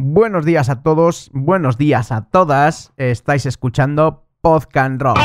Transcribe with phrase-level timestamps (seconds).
[0.00, 2.92] Buenos días a todos, buenos días a todas.
[2.98, 5.18] Estáis escuchando Podcast Rock.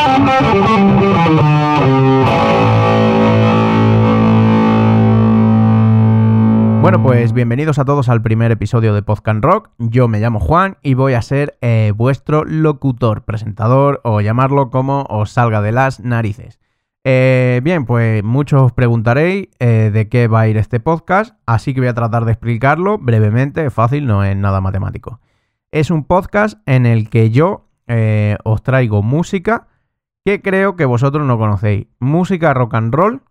[6.82, 9.70] Bueno, pues bienvenidos a todos al primer episodio de Podcast Rock.
[9.78, 15.03] Yo me llamo Juan y voy a ser eh, vuestro locutor, presentador o llamarlo como
[15.03, 16.57] os salga de las narices.
[17.04, 21.73] Eh, bien, pues muchos os preguntaréis eh, de qué va a ir este podcast, así
[21.73, 25.19] que voy a tratar de explicarlo brevemente, es fácil, no es nada matemático.
[25.71, 27.68] Es un podcast en el que yo
[28.43, 29.68] os traigo música
[30.25, 31.87] que creo que vosotros no conocéis.
[32.00, 33.22] Música rock and roll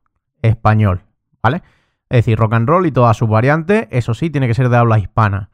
[0.42, 1.02] español,
[1.42, 1.62] ¿vale?
[2.10, 4.76] Es decir, rock and roll y todas sus variantes, eso sí, tiene que ser de
[4.76, 5.50] habla hispana.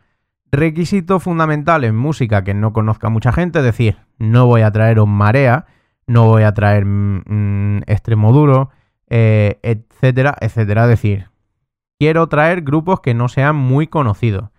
[0.51, 5.07] Requisito fundamental en música que no conozca mucha gente, es decir, no voy a traeros
[5.07, 5.67] marea,
[6.09, 8.71] no voy a traer mm, mm, extremo duro,
[9.09, 10.83] eh, etcétera, etcétera.
[10.85, 11.31] Es decir,
[11.99, 14.51] quiero traer grupos que no sean muy conocidos.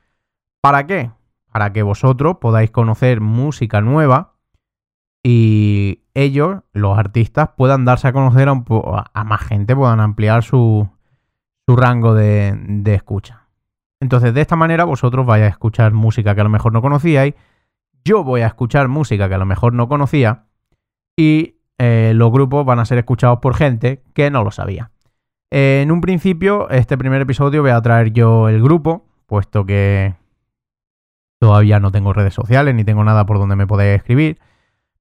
[0.62, 1.12] ¿Para qué?
[1.52, 4.36] Para que vosotros podáis conocer música nueva
[5.24, 8.64] y ellos, los artistas, puedan darse a conocer a,
[9.14, 10.88] a más gente, puedan ampliar su,
[11.70, 13.48] su rango de, escucha.
[14.00, 17.36] Entonces, de esta manera vosotros vais a escuchar música que a lo mejor no conocíais,
[18.04, 20.46] yo voy a escuchar música que a lo mejor no conocía
[21.20, 24.92] y eh, los grupos van a ser escuchados por gente que no lo sabía.
[25.52, 30.16] en un principio, este primer episodio voy a traer yo el grupo, puesto que
[31.38, 34.40] todavía no tengo redes sociales ni tengo nada por donde me podáis escribir.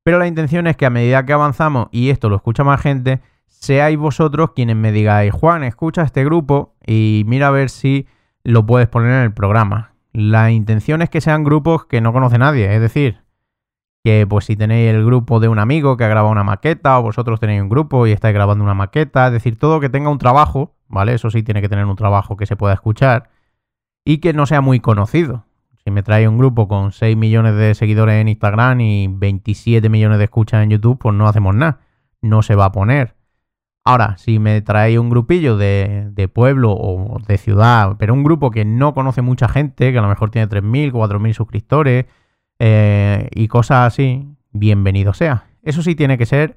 [0.03, 3.21] Pero la intención es que a medida que avanzamos y esto lo escucha más gente,
[3.47, 8.09] seáis vosotros quienes me digáis, Juan, escucha este grupo y mira a ver si
[8.43, 9.93] lo puedes poner en el programa.
[10.13, 13.28] La intención es que sean grupos que no conoce nadie, es decir,
[14.05, 17.03] que pues si tenéis el grupo de un amigo que ha grabado una maqueta o
[17.03, 20.19] vosotros tenéis un grupo y estáis grabando una maqueta, es decir, todo que tenga un
[20.19, 21.15] trabajo, ¿vale?
[21.15, 23.31] Eso sí tiene que tener un trabajo que se pueda escuchar
[24.05, 25.45] y que no sea muy conocido.
[25.85, 30.19] Si me trae un grupo con 6 millones de seguidores en Instagram y 27 millones
[30.19, 31.81] de escuchas en YouTube, pues no hacemos nada.
[32.21, 33.15] No se va a poner.
[33.85, 38.67] Ahora, si me trae un grupillo de, pueblo o de ciudad, pero un grupo que
[38.67, 42.05] no conoce mucha gente, que a lo mejor tiene 3.000, 4.000 suscriptores
[42.59, 45.47] eh, y cosas así, bienvenido sea.
[45.63, 46.57] Eso sí tiene que ser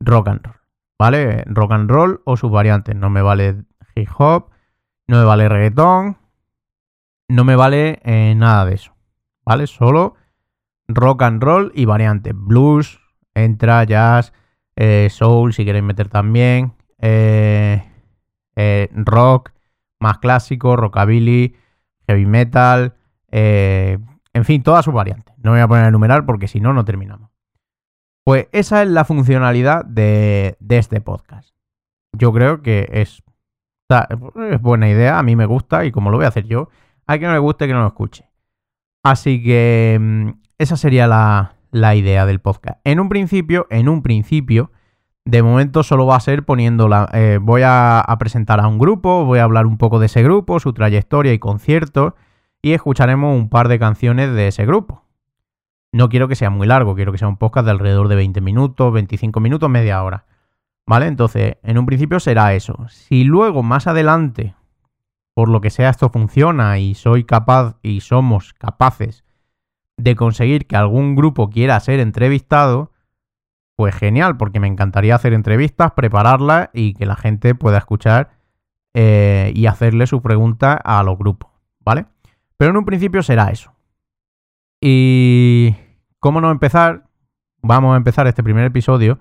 [0.00, 0.56] rock and roll,
[0.98, 1.44] ¿vale?
[1.46, 2.94] Rock and roll o sus variantes.
[2.96, 4.50] No me vale hip hop,
[5.06, 6.16] no me vale reggaetón,
[7.28, 8.94] no me vale eh, nada de eso,
[9.44, 9.66] ¿vale?
[9.66, 10.14] Solo
[10.88, 12.34] rock and roll y variantes.
[12.36, 13.00] Blues,
[13.34, 14.32] entra, jazz
[14.76, 17.82] eh, soul, si queréis meter también, eh,
[18.94, 19.52] rock
[20.00, 21.56] más clásico, rockabilly,
[22.06, 22.94] heavy metal,
[24.34, 25.34] en fin, todas sus variantes.
[25.38, 27.30] No me voy a poner a enumerar porque si no, no terminamos.
[28.24, 31.54] Pues esa es la funcionalidad de, este podcast.
[32.12, 33.22] Yo creo que es,
[34.50, 36.68] es buena idea, a mí me gusta y como lo voy a hacer yo,
[37.06, 38.28] hay que no le guste que no lo escuche.
[39.04, 40.28] Así que mm,
[40.58, 42.80] esa sería la, idea del podcast.
[42.84, 44.72] En un principio, en un principio,
[45.26, 47.10] de momento solo va a ser poniendo la.
[47.12, 50.60] Eh, voy a, presentar a un grupo, voy a hablar un poco de ese grupo,
[50.60, 52.14] su trayectoria y conciertos,
[52.64, 55.04] y escucharemos un par de canciones de ese grupo.
[55.92, 58.40] No quiero que sea muy largo, quiero que sea un podcast de alrededor de 20
[58.40, 60.24] minutos, 25 minutos, media hora.
[60.86, 61.08] ¿Vale?
[61.08, 62.86] Entonces, en un principio será eso.
[62.88, 64.54] Si luego, más adelante,
[65.34, 69.24] por lo que sea, esto funciona y soy capaz y somos capaces
[69.98, 72.92] de conseguir que algún grupo quiera ser entrevistado,
[73.76, 78.30] pues genial, porque me encantaría hacer entrevistas, prepararlas y que la gente pueda escuchar
[78.94, 82.06] eh, y hacerle su pregunta a los grupos, ¿vale?
[82.64, 83.74] Pero en un principio será eso.
[84.80, 85.74] Y
[86.18, 87.10] cómo no empezar,
[87.60, 89.18] vamos a empezar este primer episodio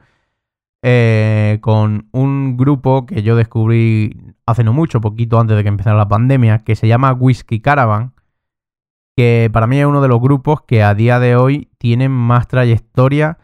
[0.82, 5.98] eh, con un grupo que yo descubrí hace no mucho, poquito antes de que empezara
[5.98, 8.14] la pandemia, que se llama Whiskey Caravan
[9.18, 12.48] que para mí es uno de los grupos que a día de hoy tienen más
[12.48, 13.40] trayectoria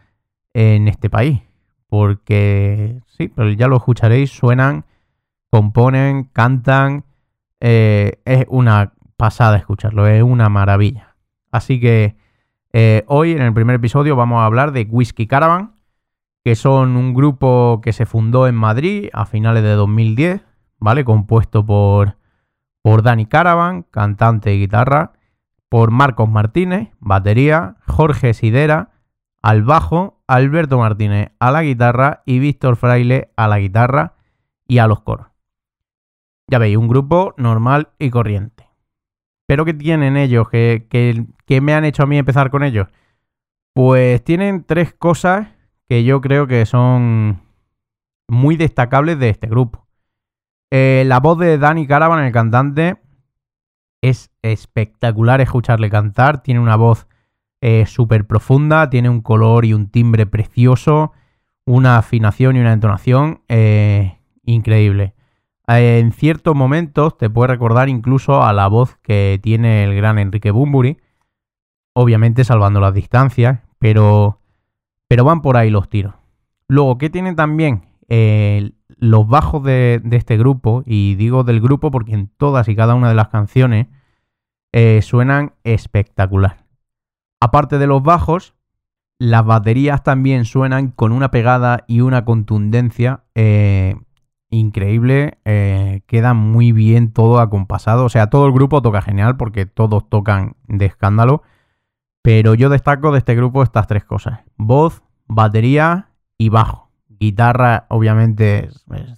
[0.54, 1.42] en este país.
[1.88, 4.86] Porque, sí, pero ya lo escucharéis, suenan,
[5.50, 7.04] componen, cantan.
[7.60, 11.14] Eh, es una pasada escucharlo, es una maravilla.
[11.52, 12.16] Así que
[12.72, 15.74] eh, hoy en el primer episodio vamos a hablar de Whiskey Caravan,
[16.42, 20.40] que son un grupo que se fundó en Madrid a finales de 2010,
[20.78, 21.04] ¿vale?
[21.04, 22.16] Compuesto por,
[22.80, 25.12] por Dani Caravan, cantante y guitarra,
[25.68, 28.92] por Marcos Martínez, batería, Jorge Sidera,
[29.42, 34.14] al bajo, Alberto Martínez a la guitarra y Víctor Fraile a la guitarra
[34.66, 35.26] y a los coros.
[36.46, 38.59] Ya veis, un grupo normal y corriente.
[39.50, 40.48] ¿Pero qué tienen ellos?
[40.48, 42.86] ¿Qué, qué, me han hecho a mí empezar con ellos?
[43.74, 45.48] Pues tienen tres cosas
[45.88, 47.42] que yo creo que son
[48.28, 49.88] muy destacables de este grupo.
[50.70, 52.98] Eh, la voz de Dani Caravan, el cantante,
[54.00, 57.08] es espectacular escucharle cantar, tiene una voz
[57.60, 61.10] eh, súper profunda, tiene un color y un timbre precioso,
[61.66, 65.14] una afinación y una entonación eh, increíble.
[65.78, 70.50] En ciertos momentos te puede recordar incluso a la voz que tiene el gran Enrique
[70.50, 70.98] Bumburi,
[71.94, 74.40] obviamente salvando las distancias, pero,
[75.06, 76.14] pero van por ahí los tiros.
[76.66, 77.86] Luego, ¿qué tiene también?
[79.00, 83.08] los bajos de, este grupo, y digo del grupo porque en todas y cada una
[83.08, 83.86] de las canciones
[84.72, 86.64] eh, suenan espectacular.
[87.40, 88.54] Aparte de los bajos,
[89.18, 93.96] las baterías también suenan con una pegada y una contundencia eh,
[94.50, 95.38] increíble.
[95.44, 98.04] Eh, queda muy bien todo acompasado.
[98.04, 101.42] O sea, todo el grupo toca genial porque todos tocan de escándalo.
[102.22, 104.40] Pero yo destaco de este grupo estas tres cosas.
[104.56, 106.90] Voz, batería y bajo.
[107.08, 108.68] Guitarra, obviamente,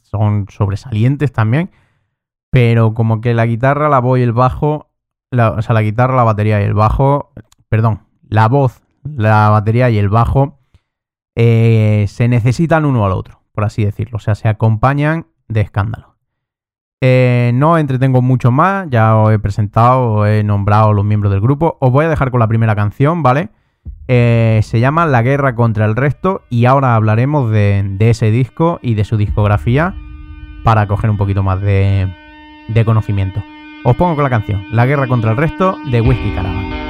[0.02, 1.70] son sobresalientes también.
[2.50, 4.90] Pero como que la guitarra, la voz y el bajo...
[5.30, 7.32] o sea, la guitarra, la batería y el bajo...
[7.68, 10.58] Perdón, la voz, la batería y el bajo
[11.34, 14.16] eh, se necesitan uno al otro, por así decirlo.
[14.16, 16.12] O sea, se acompañan de escándalo.
[17.04, 21.40] Eh, no entretengo mucho más, ya os he presentado, os he nombrado los miembros del
[21.40, 21.76] grupo.
[21.80, 23.50] Os voy a dejar con la primera canción, ¿vale?
[24.06, 28.94] Eh, se llama La guerra contra el resto y ahora hablaremos de, ese disco y
[28.94, 29.94] de su discografía
[30.62, 32.08] para coger un poquito más de,
[32.68, 33.42] de conocimiento.
[33.84, 36.81] Os pongo con la canción La guerra contra el resto de Whisky Caravan.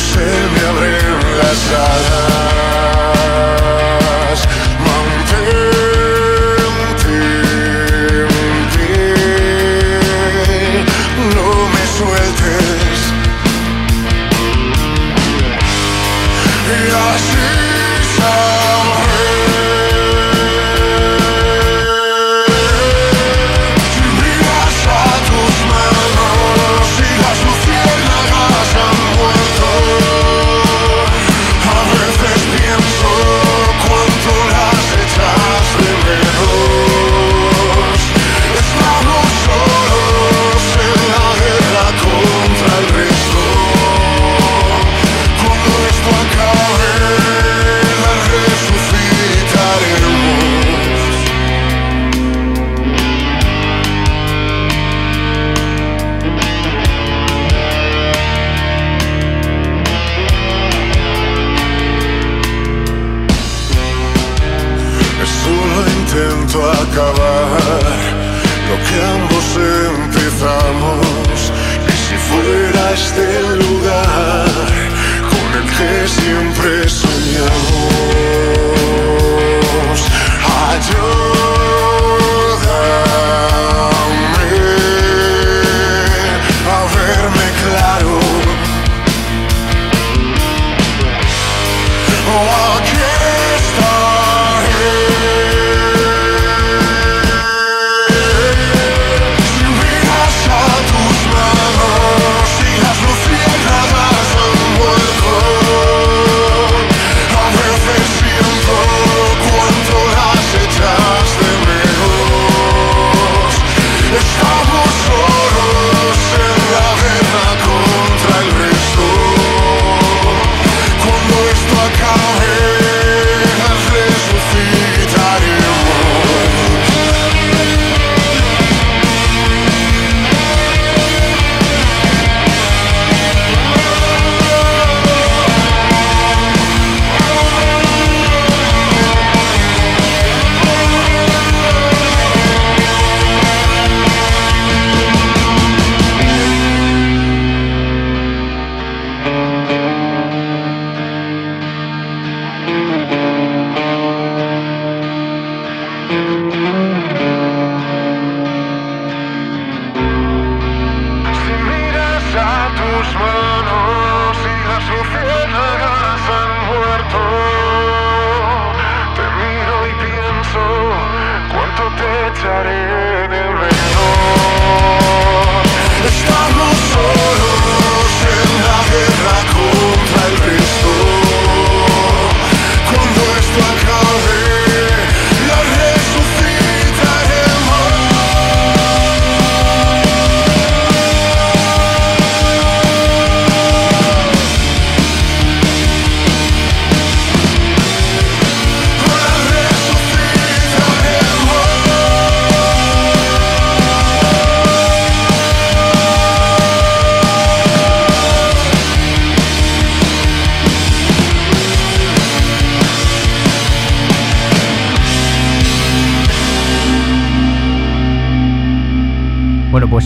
[0.00, 2.69] se me abren las alas.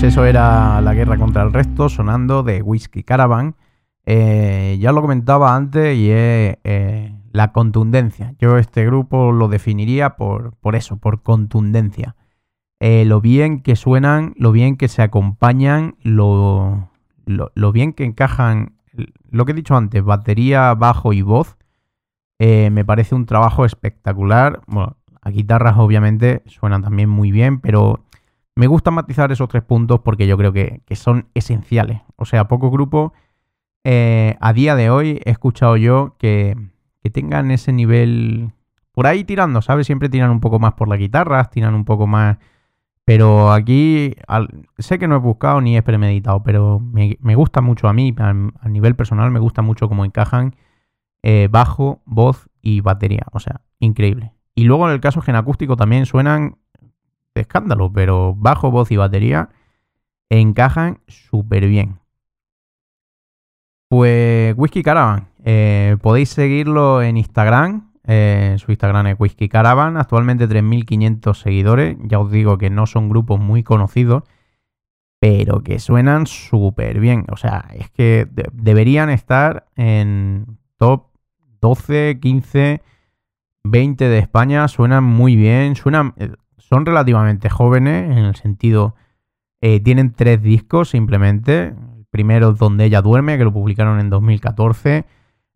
[0.04, 3.56] Eso era la guerra contra el resto, sonando de Whiskey Caravan.
[4.04, 8.34] Eh, ya lo comentaba antes y es eh, la contundencia.
[8.38, 12.16] Yo este grupo lo definiría por, por eso, por contundencia.
[12.80, 16.90] Eh, lo bien que suenan, lo bien que se acompañan, lo,
[17.24, 18.74] lo, lo bien que encajan,
[19.30, 21.56] lo que he dicho antes, batería, bajo y voz.
[22.38, 24.60] me parece un trabajo espectacular.
[24.66, 28.04] Bueno, las guitarras obviamente suenan también muy bien, pero
[28.56, 32.00] me gusta matizar esos tres puntos porque yo creo que, que son esenciales.
[32.16, 33.12] O sea, pocos grupos
[33.84, 36.56] eh, a día de hoy he escuchado yo que,
[37.02, 38.52] que tengan ese nivel
[38.92, 39.86] por ahí tirando, ¿sabes?
[39.86, 42.38] Siempre tiran un poco más por las guitarras, tiran un poco más...
[43.06, 44.14] Pero aquí
[44.78, 48.14] sé que no he buscado ni he premeditado, pero me, me gusta mucho a mí,
[48.16, 48.32] a,
[48.66, 50.56] nivel personal, me gusta mucho cómo encajan
[51.22, 53.26] eh, bajo, voz y batería.
[53.32, 54.32] O sea, increíble.
[54.54, 56.56] Y luego en el caso gen acústico también suenan
[57.40, 59.50] escándalo, pero bajo, voz y batería
[60.30, 61.98] encajan súper bien.
[63.88, 67.90] Pues Whisky Caravan, eh, podéis seguirlo en Instagram.
[68.06, 71.96] eh, su Instagram es Whisky Caravan, actualmente 3.500 seguidores.
[72.02, 74.24] Ya os digo que no son grupos muy conocidos,
[75.20, 77.24] pero que suenan súper bien.
[77.32, 81.06] O sea, es que de- deberían estar en top
[81.62, 82.82] 12, 15,
[83.64, 84.68] 20 de España.
[84.68, 86.30] Suenan muy bien, suenan, eh,
[86.74, 88.96] son relativamente jóvenes en el sentido...
[89.60, 91.68] eh, tienen tres discos simplemente.
[91.68, 95.04] El primero es Donde ella duerme, que lo publicaron en 2014.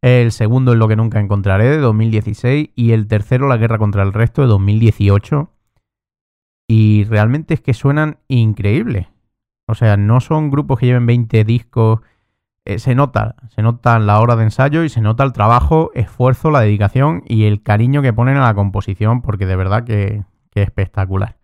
[0.01, 2.71] El segundo es Lo que nunca encontraré, de 2016.
[2.77, 5.51] Y el tercero, La guerra contra el resto, de 2018.
[6.69, 9.09] Y realmente es que suenan increíbles.
[9.67, 12.01] O sea, no son grupos que lleven 20 discos.
[12.65, 16.53] Eh, se nota, se nota la hora de ensayo y se nota el trabajo, esfuerzo,
[16.53, 20.23] la dedicación y el cariño que ponen a la composición, porque de verdad que,
[20.63, 21.37] espectacular.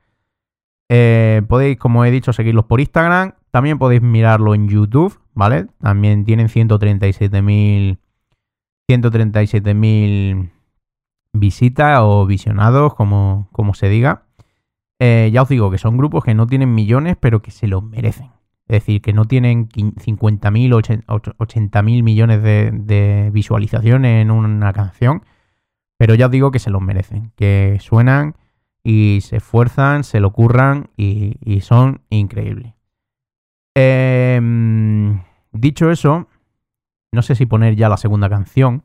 [0.88, 3.32] Eh, podéis, como he dicho, seguirlos por Instagram.
[3.50, 5.66] También podéis mirarlo en YouTube, ¿vale?
[5.80, 7.98] También tienen 137.000
[8.88, 10.50] 137.000
[11.32, 14.24] visitas o visionados, como, como se diga.
[14.98, 17.82] Eh, ya os digo que son grupos que no tienen millones, pero que se los
[17.82, 18.30] merecen.
[18.66, 20.74] Es decir, que no tienen 50.000
[21.06, 25.24] o 80.000 millones de, de visualizaciones en una canción,
[25.98, 28.36] pero ya os digo que se los merecen, que suenan
[28.84, 32.74] y se esfuerzan, se lo curran y, son increíbles.
[33.74, 35.22] Em,
[35.52, 36.28] dicho eso,
[37.10, 38.84] no sé si poner ya la segunda canción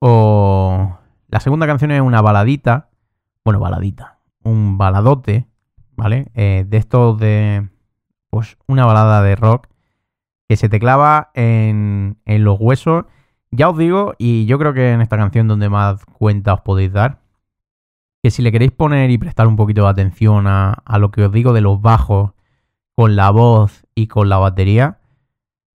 [0.00, 0.98] o...
[1.28, 2.90] La segunda canción es una baladita,
[3.42, 5.48] bueno, baladita, un baladote,
[5.96, 6.30] ¿vale?
[6.34, 7.70] Eh, de estos de...
[8.28, 9.68] Pues una balada de rock
[10.46, 13.06] que se te clava en, en los huesos.
[13.50, 16.92] Ya os digo, y yo creo que en esta canción donde más cuenta os podéis
[16.92, 17.21] dar,
[18.22, 21.24] que si le queréis poner y prestar un poquito de atención a, a lo que
[21.24, 22.32] os digo de los bajos
[22.94, 24.98] con la voz y con la batería,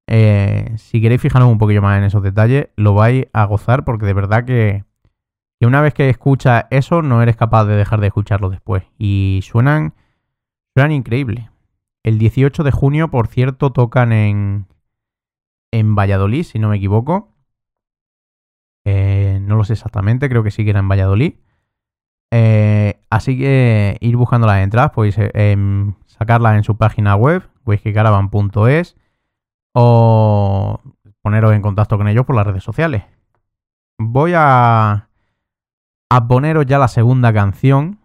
[0.09, 4.05] eh, si queréis fijaros un poquillo más en esos detalles, lo vais a gozar porque
[4.05, 4.85] de verdad que,
[5.59, 8.83] que una vez que escuchas eso no eres capaz de dejar de escucharlo después.
[8.97, 9.93] Y suenan,
[10.73, 11.49] suenan increíbles.
[12.03, 14.67] El 18 de junio, por cierto, tocan en,
[15.71, 17.33] en Valladolid, si no me equivoco.
[18.85, 21.33] Eh, no lo sé exactamente, creo que sí que era en Valladolid.
[22.31, 27.43] Eh, así que ir buscando las entradas, podéis eh, em, sacarlas en su página web,
[27.65, 28.97] whiskycaravan.es,
[29.73, 30.79] o
[31.21, 33.03] poneros en contacto con ellos por las redes sociales.
[33.97, 35.09] Voy a,
[36.27, 37.99] poneros ya la segunda canción,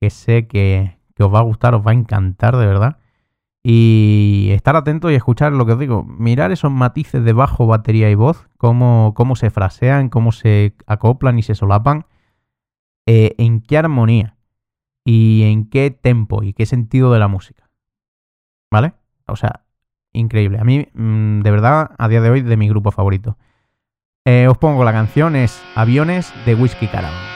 [0.00, 2.98] que sé que, que os va a gustar, os va a encantar de verdad.
[3.66, 6.04] Y estar atentos y escuchar lo que os digo.
[6.04, 8.46] Mirar esos matices de bajo, batería y voz.
[8.58, 12.04] Cómo, cómo se frasean, cómo se acoplan y se solapan.
[13.06, 14.36] Eh, en qué armonía.
[15.04, 17.68] Y en qué tempo y qué sentido de la música.
[18.70, 18.94] ¿Vale?
[19.26, 19.64] O sea,
[20.12, 20.58] increíble.
[20.58, 23.36] A mí, mm, de verdad, a día de hoy, de mi grupo favorito.
[24.24, 27.33] Eh, os pongo la canción, es Aviones de Whiskey Caravan.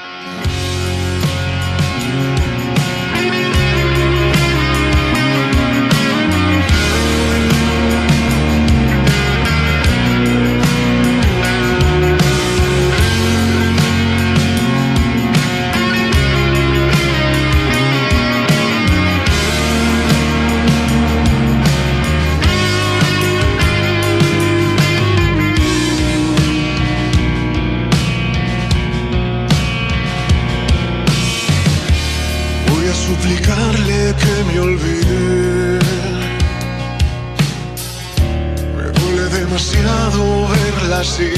[39.49, 41.31] Demasiado verla así.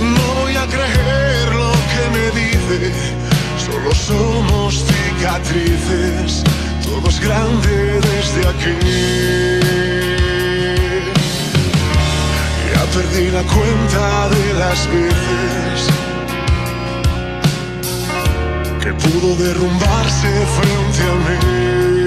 [0.00, 2.92] No voy a creer lo que me dice.
[3.66, 6.44] Solo somos cicatrices.
[6.84, 8.76] Todo es grande desde aquí.
[12.72, 15.80] Ya perdí la cuenta de las veces
[18.82, 21.97] que pudo derrumbarse frente a mí.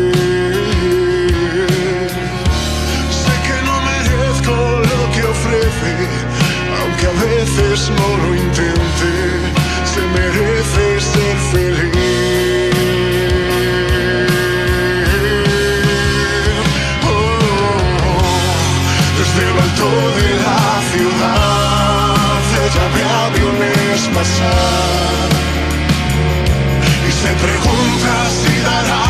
[5.82, 9.12] Aunque a veces no lo intente,
[9.92, 12.72] se merece ser feliz.
[17.04, 18.22] Oh,
[19.18, 19.90] desde lo alto
[20.20, 25.30] de la ciudad, ella ve aviones pasar
[27.08, 29.06] y se pregunta si dará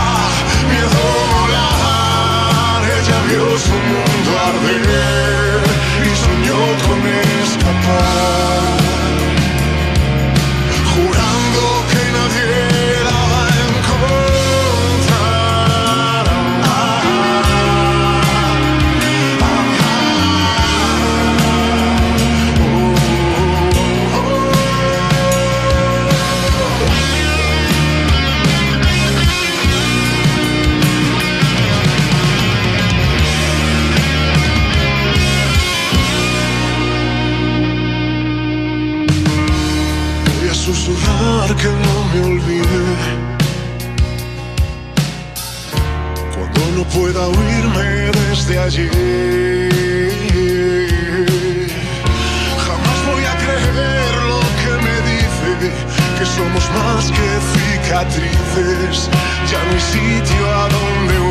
[0.70, 1.02] miedo
[1.34, 2.82] volar.
[2.98, 5.51] Ella vio su mundo arder
[41.42, 42.82] susurrar que no me olvide
[46.36, 48.90] Cuando no pueda oírme desde allí
[52.66, 55.74] Jamás voy a creer lo que me dice
[56.18, 59.10] Que somos más que cicatrices.
[59.50, 61.31] Ya no hay sitio a donde huir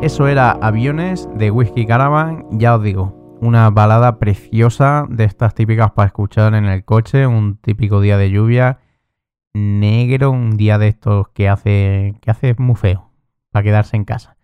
[0.00, 5.90] eso era Aviones de Whiskey Caravan, ya os digo, una balada preciosa de estas típicas
[5.90, 8.78] para escuchar en el coche, un típico día de lluvia
[9.54, 13.10] negro, un día de estos que hace que hace muy feo
[13.50, 14.36] para quedarse en casa.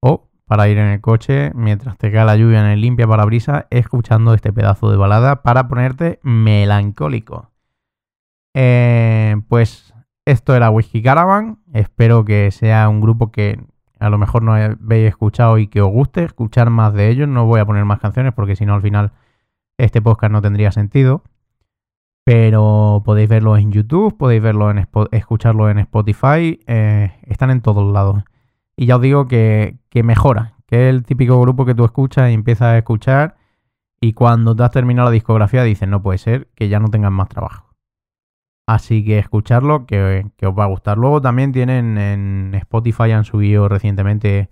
[0.00, 3.66] O para ir en el coche mientras te cae la lluvia en el limpia parabrisas
[3.70, 7.50] escuchando este pedazo de balada para ponerte melancólico.
[8.54, 9.94] Eh, pues
[10.26, 11.58] esto era Whiskey Caravan.
[11.72, 13.58] Espero que sea un grupo que
[14.02, 17.28] a lo mejor no habéis escuchado y que os guste escuchar más de ellos.
[17.28, 19.12] No voy a poner más canciones porque si no al final
[19.78, 21.22] este podcast no tendría sentido.
[22.24, 26.60] Pero podéis verlo en YouTube, podéis verlo en escucharlo en Spotify.
[26.66, 28.24] eh, están en todos lados.
[28.76, 30.54] Y ya os digo que, que mejora.
[30.66, 33.36] Que es el típico grupo que tú escuchas y empiezas a escuchar.
[34.00, 37.12] Y cuando te has terminado la discografía dices, no puede ser que ya no tengan
[37.12, 37.71] más trabajo.
[38.66, 40.98] Así que escucharlo, que, que os va a gustar.
[40.98, 44.50] Luego también tienen en Spotify, han subido recientemente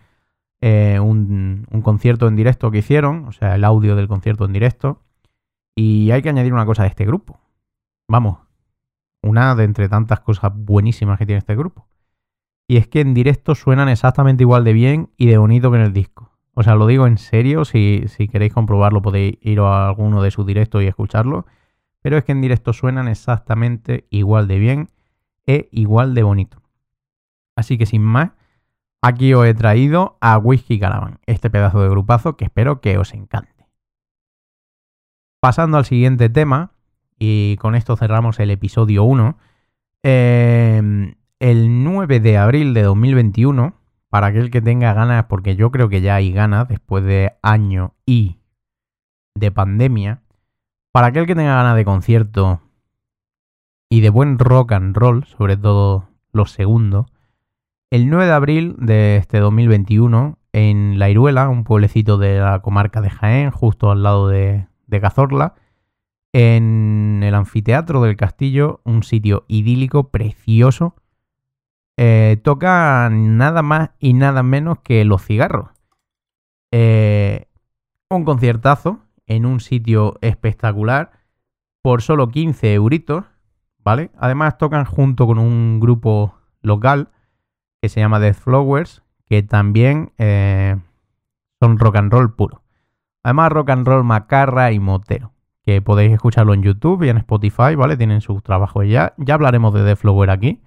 [0.60, 4.52] eh, un, un concierto en directo que hicieron, o sea, el audio del concierto en
[4.52, 5.02] directo.
[5.76, 7.40] Y hay que añadir una cosa de este grupo.
[8.08, 8.38] Vamos,
[9.22, 11.86] una de entre tantas cosas buenísimas que tiene este grupo.
[12.68, 15.84] Y es que en directo suenan exactamente igual de bien y de bonito que en
[15.84, 16.30] el disco.
[16.54, 20.30] O sea, lo digo en serio, si, si queréis comprobarlo podéis ir a alguno de
[20.30, 21.46] sus directos y escucharlo.
[22.02, 24.88] Pero es que en directo suenan exactamente igual de bien
[25.46, 26.62] e igual de bonito.
[27.56, 28.30] Así que sin más,
[29.02, 33.12] aquí os he traído a Whisky Caravan, este pedazo de grupazo que espero que os
[33.12, 33.66] encante.
[35.40, 36.72] Pasando al siguiente tema,
[37.18, 39.38] y con esto cerramos el episodio 1,
[40.02, 43.74] eh, el 9 de abril de 2021,
[44.10, 47.94] para aquel que tenga ganas, porque yo creo que ya hay ganas después de año
[48.04, 48.38] y
[49.34, 50.22] de pandemia,
[50.92, 52.60] para aquel que tenga ganas de concierto
[53.88, 57.06] y de buen rock and roll, sobre todo los segundos,
[57.90, 63.00] el 9 de abril de este 2021, en La Iruela, un pueblecito de la comarca
[63.00, 65.54] de Jaén, justo al lado de, de Cazorla,
[66.32, 70.94] en el anfiteatro del castillo, un sitio idílico, precioso,
[71.96, 75.70] eh, toca nada más y nada menos que Los Cigarros.
[76.72, 77.48] Eh,
[78.08, 81.12] un conciertazo en un sitio espectacular
[81.82, 83.24] por solo 15 euritos,
[83.78, 84.10] ¿vale?
[84.18, 87.10] Además tocan junto con un grupo local
[87.80, 90.76] que se llama The Flowers, que también eh,
[91.60, 92.64] son rock and roll puro.
[93.22, 97.76] Además rock and roll macarra y motero, que podéis escucharlo en YouTube y en Spotify,
[97.76, 97.96] ¿vale?
[97.96, 99.14] Tienen sus trabajos ya.
[99.16, 100.60] Ya hablaremos de The Flower aquí.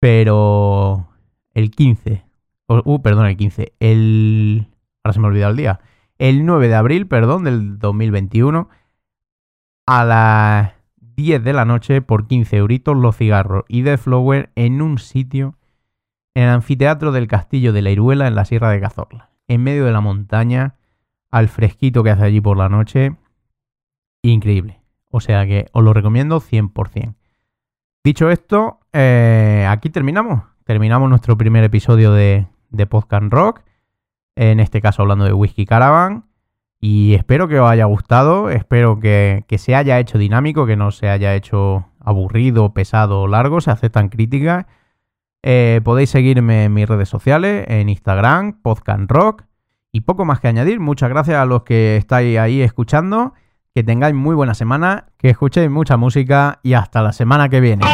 [0.00, 1.06] Pero
[1.52, 2.24] el 15,
[2.68, 4.68] uh, perdón, el 15, el...
[5.04, 5.80] Ahora se me ha olvidado el día
[6.22, 8.68] el 9 de abril, perdón, del 2021,
[9.88, 14.82] a las 10 de la noche por 15 euritos los cigarros y The Flower en
[14.82, 15.56] un sitio
[16.34, 19.84] en el anfiteatro del Castillo de la Iruela en la Sierra de Cazorla, en medio
[19.84, 20.76] de la montaña,
[21.32, 23.16] al fresquito que hace allí por la noche.
[24.22, 24.80] Increíble.
[25.10, 27.16] O sea que os lo recomiendo 100%.
[28.04, 30.44] Dicho esto, eh, aquí terminamos.
[30.62, 33.62] Terminamos nuestro primer episodio de, de Podcast Rock
[34.36, 36.24] en este caso hablando de Whisky Caravan.
[36.80, 40.90] Y espero que os haya gustado, espero que, que, se haya hecho dinámico, que no
[40.90, 44.66] se haya hecho aburrido, pesado o largo, se aceptan críticas.
[45.44, 49.44] Eh, podéis seguirme en mis redes sociales, en Instagram, Podcast Rock.
[49.90, 53.34] Y poco más que añadir, muchas gracias a los que estáis ahí escuchando.
[53.74, 57.86] Que tengáis muy buena semana, que escuchéis mucha música y hasta la semana que viene.